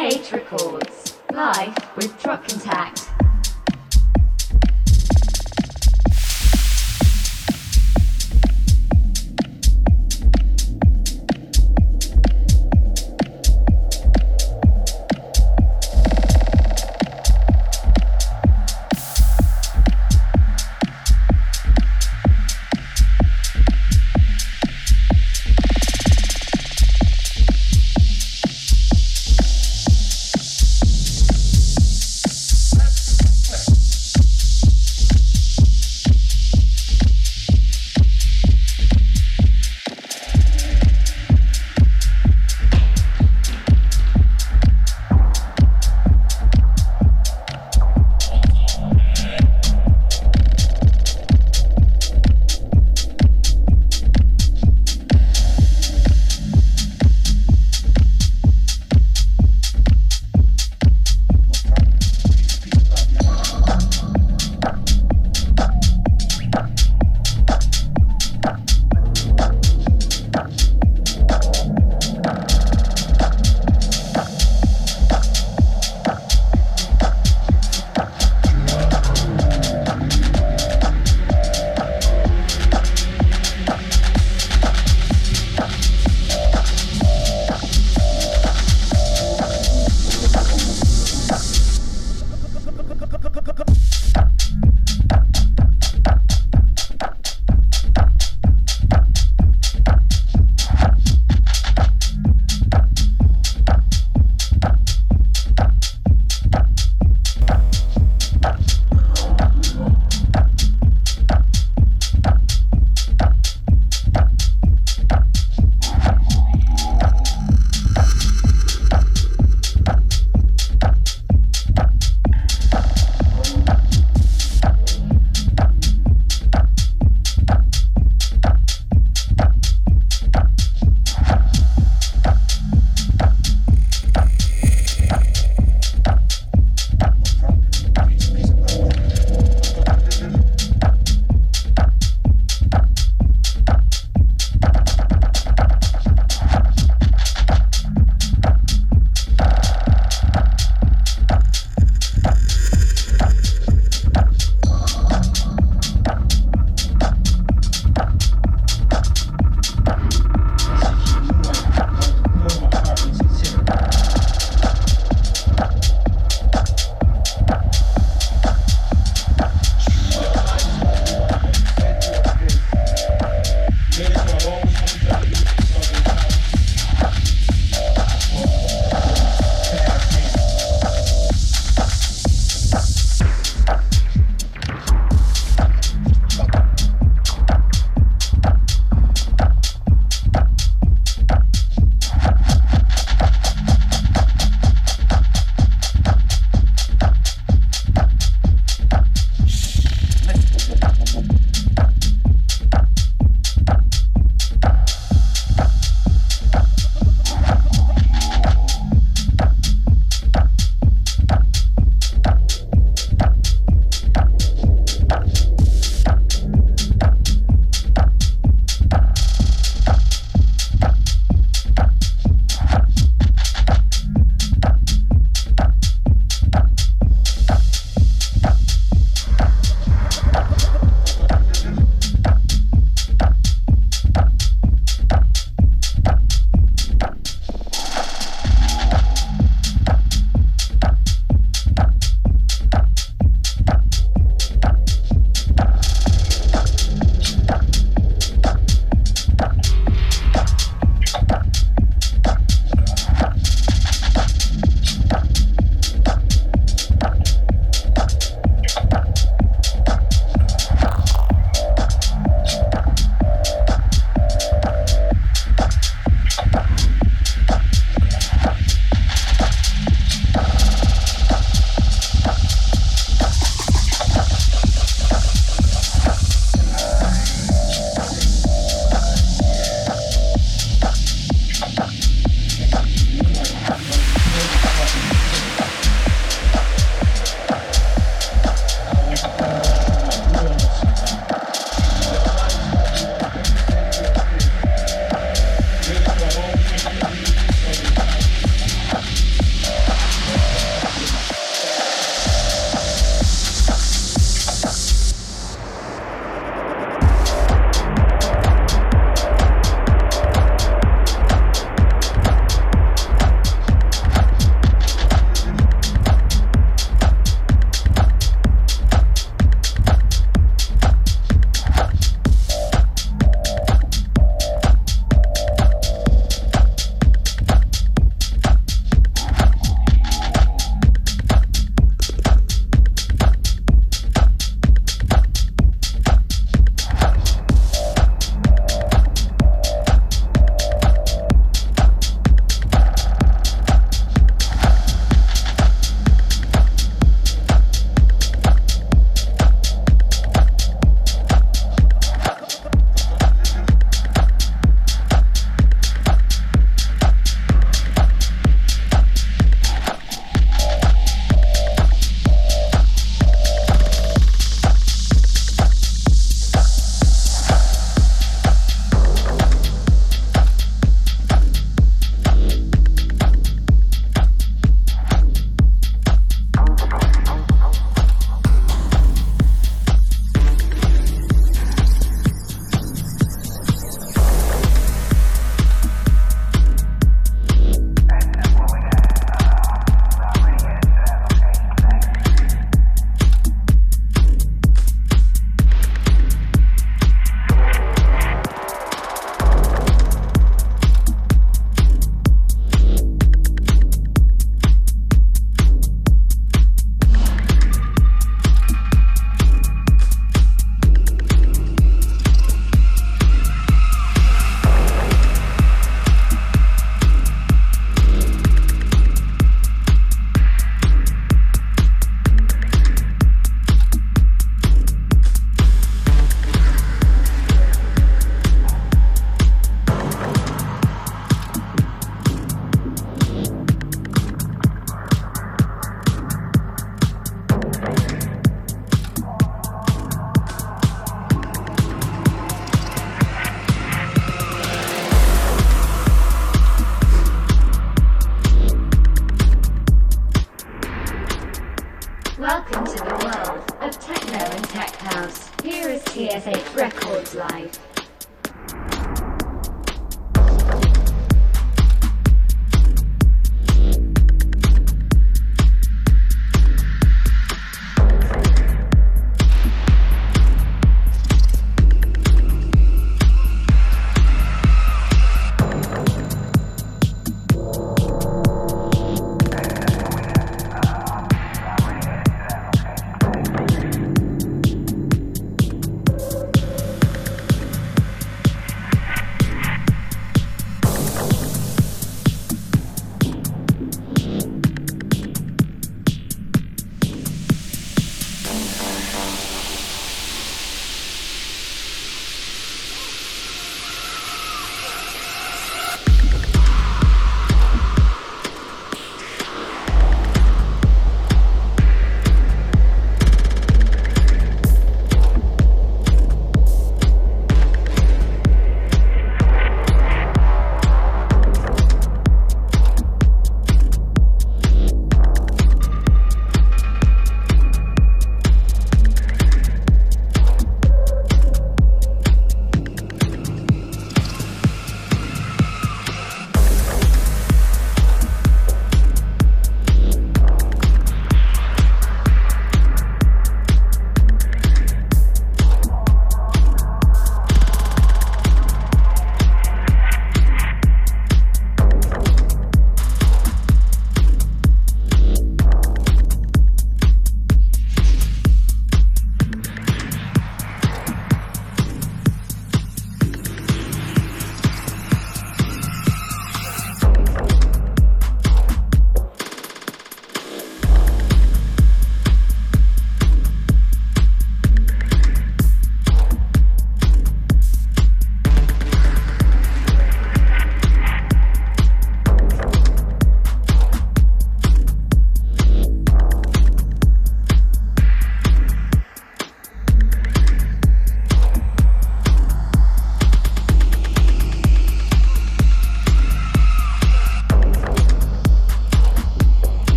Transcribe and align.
Records, 0.00 1.18
live 1.30 1.76
with 1.94 2.18
Truck 2.22 2.48
Contact. 2.48 3.09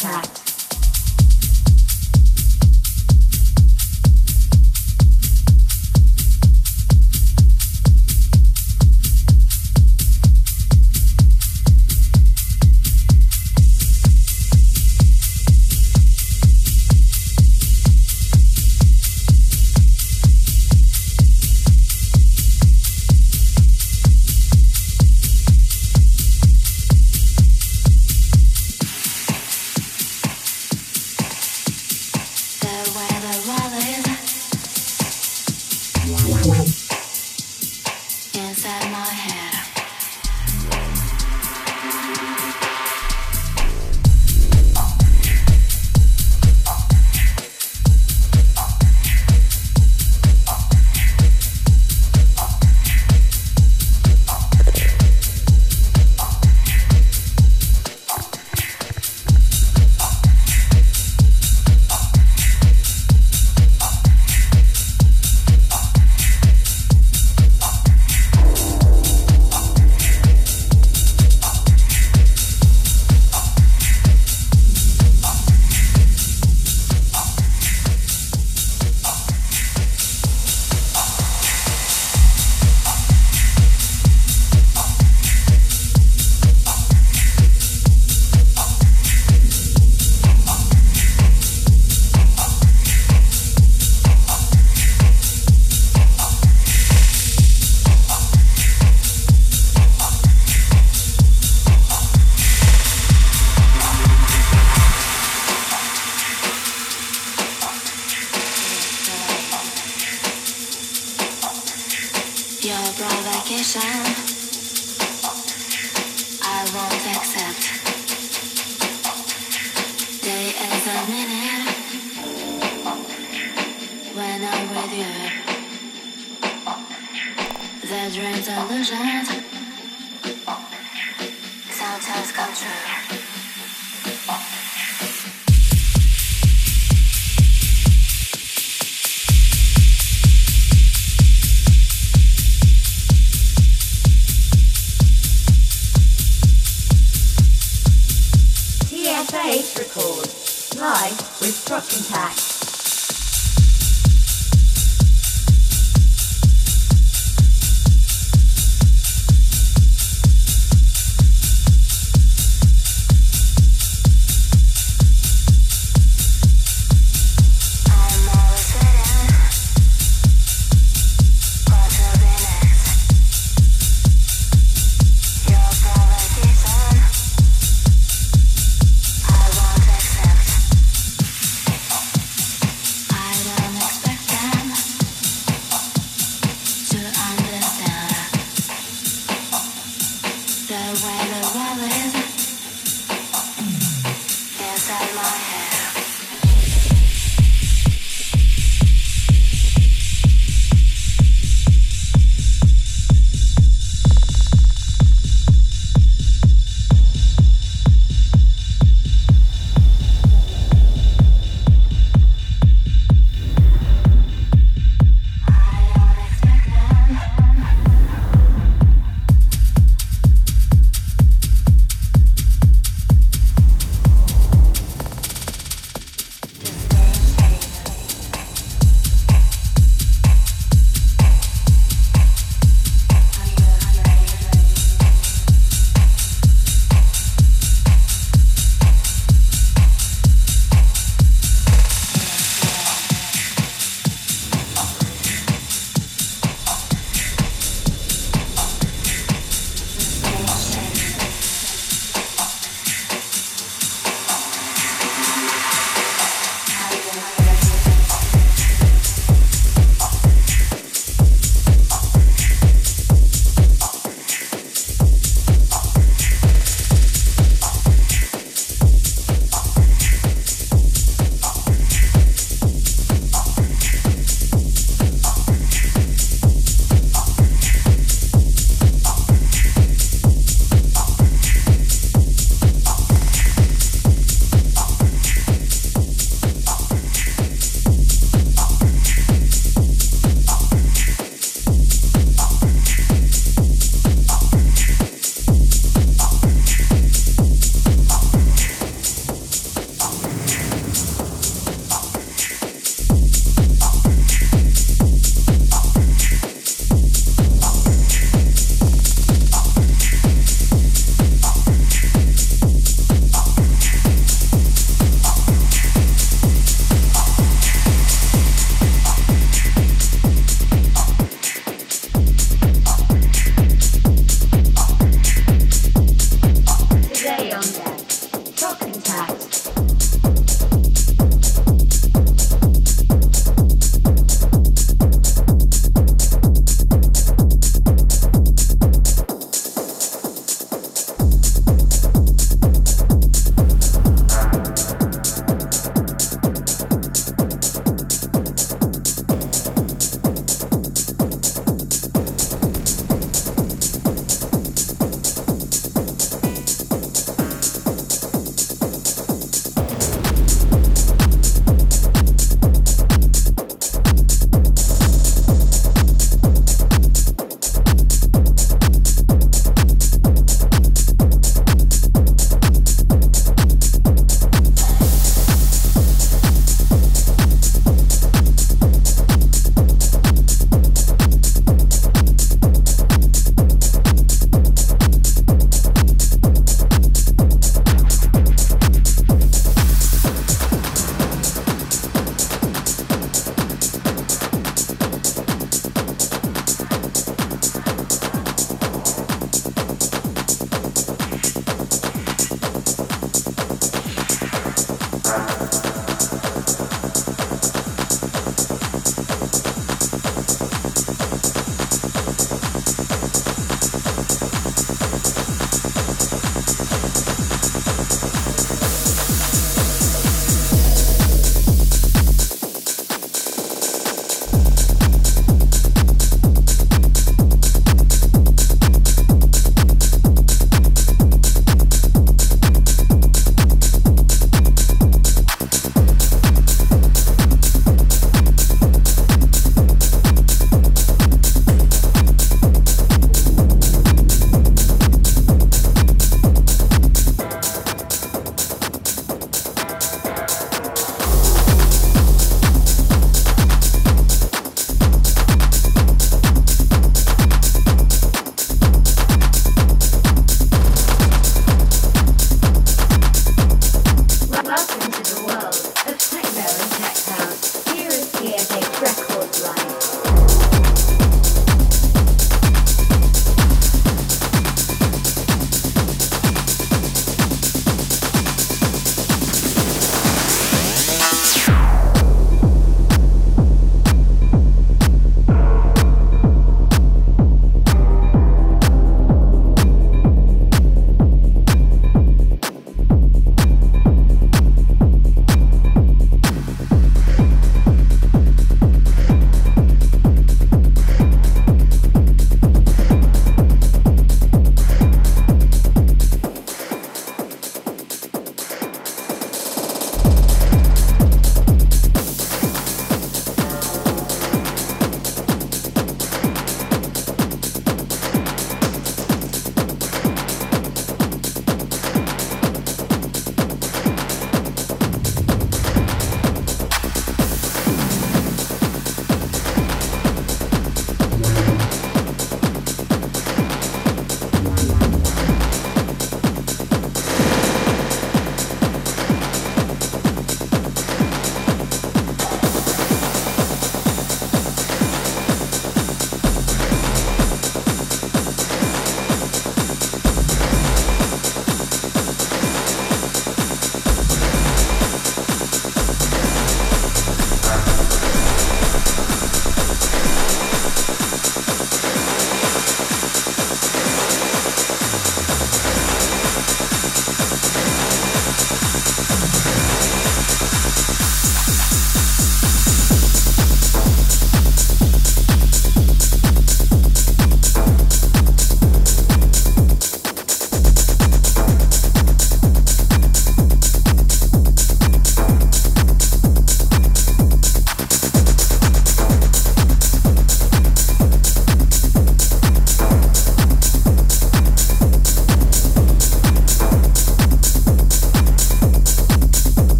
contact. 0.00 0.49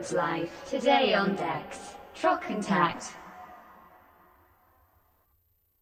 Records 0.00 0.14
Live. 0.14 0.50
Today 0.66 1.12
on 1.12 1.34
decks, 1.36 1.94
Truck 2.14 2.48
and 2.48 2.62
Tact. 2.62 3.12